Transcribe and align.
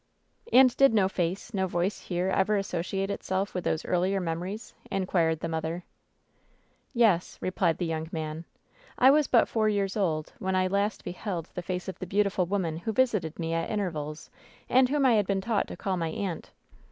'^ 0.45 0.49
"And 0.51 0.75
did 0.77 0.95
no 0.95 1.07
face, 1.07 1.53
no 1.53 1.67
voice 1.67 1.99
here 2.05 2.29
ever 2.29 2.57
associate 2.57 3.11
itself 3.11 3.53
with 3.53 3.63
those 3.65 3.85
earlier 3.85 4.19
memories?" 4.19 4.73
inquired 4.91 5.41
the 5.41 5.47
mother. 5.47 5.83
"Yes," 6.91 7.37
replied 7.39 7.77
the 7.77 7.85
young 7.85 8.09
man. 8.11 8.45
"I 8.97 9.11
was 9.11 9.27
but 9.27 9.47
four 9.47 9.69
years 9.69 9.95
old 9.95 10.33
when 10.39 10.55
I 10.55 10.65
last 10.65 11.03
beheld 11.03 11.51
the 11.53 11.61
face 11.61 11.87
of 11.87 11.99
the 11.99 12.07
beautiful 12.07 12.47
woman 12.47 12.77
who 12.77 12.91
visited 12.91 13.37
me 13.37 13.53
at 13.53 13.69
intervals, 13.69 14.31
and 14.67 14.89
whom 14.89 15.05
I 15.05 15.13
had 15.13 15.27
been 15.27 15.39
taught 15.39 15.67
to 15.67 15.77
call 15.77 15.97
my 15.97 16.09
aunt. 16.09 16.49